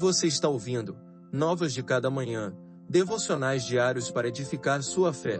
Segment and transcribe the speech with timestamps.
[0.00, 0.96] Você está ouvindo
[1.30, 2.56] Novas de Cada Manhã,
[2.88, 5.38] devocionais diários para edificar sua fé.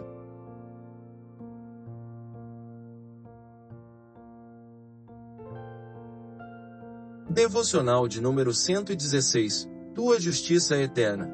[7.30, 11.31] Devocional de número 116 Tua justiça é eterna.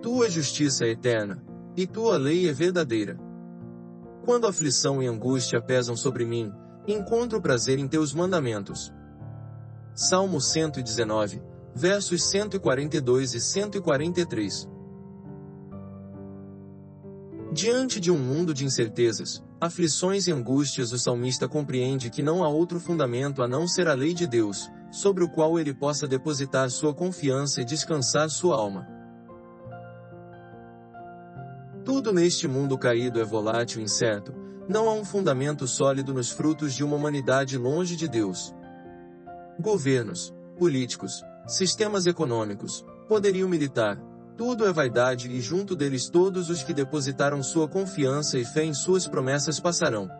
[0.00, 1.44] Tua justiça é eterna,
[1.76, 3.18] e tua lei é verdadeira.
[4.24, 6.50] Quando aflição e angústia pesam sobre mim,
[6.88, 8.90] encontro prazer em teus mandamentos.
[9.96, 11.40] Salmo 119,
[11.72, 14.68] versos 142 e 143.
[17.52, 22.48] Diante de um mundo de incertezas, aflições e angústias, o salmista compreende que não há
[22.48, 26.68] outro fundamento a não ser a lei de Deus, sobre o qual ele possa depositar
[26.70, 28.88] sua confiança e descansar sua alma.
[31.84, 34.34] Tudo neste mundo caído é volátil e incerto,
[34.68, 38.52] não há um fundamento sólido nos frutos de uma humanidade longe de Deus.
[39.58, 43.96] Governos, políticos, sistemas econômicos, poderio militar,
[44.36, 48.74] tudo é vaidade e junto deles todos os que depositaram sua confiança e fé em
[48.74, 50.10] suas promessas passarão.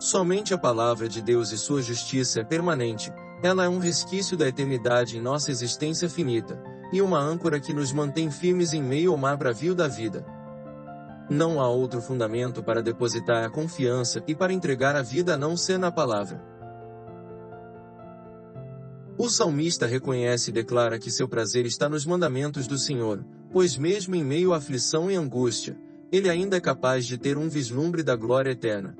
[0.00, 4.48] Somente a palavra de Deus e sua justiça é permanente, ela é um resquício da
[4.48, 6.60] eternidade em nossa existência finita,
[6.92, 10.24] e uma âncora que nos mantém firmes em meio ao mar bravio da vida.
[11.30, 15.56] Não há outro fundamento para depositar a confiança e para entregar a vida a não
[15.56, 16.42] ser na palavra.
[19.18, 24.14] O salmista reconhece e declara que seu prazer está nos mandamentos do Senhor, pois mesmo
[24.14, 25.76] em meio à aflição e angústia,
[26.10, 28.96] ele ainda é capaz de ter um vislumbre da glória eterna.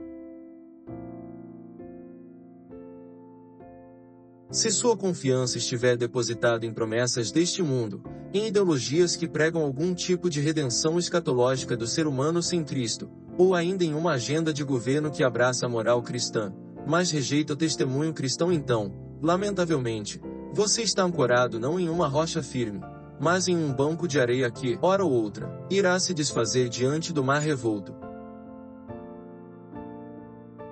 [4.50, 10.28] Se sua confiança estiver depositada em promessas deste mundo, em ideologias que pregam algum tipo
[10.28, 15.10] de redenção escatológica do ser humano sem Cristo, ou ainda em uma agenda de governo
[15.10, 16.52] que abraça a moral cristã,
[16.86, 20.20] mas rejeita o testemunho cristão então, lamentavelmente,
[20.52, 22.80] você está ancorado não em uma rocha firme,
[23.20, 27.24] mas em um banco de areia que, hora ou outra, irá se desfazer diante do
[27.24, 27.94] mar revolto.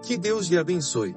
[0.02, 1.16] Que Deus lhe abençoe.